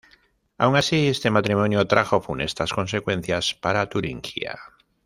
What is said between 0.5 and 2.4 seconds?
Aun así este matrimonio trajo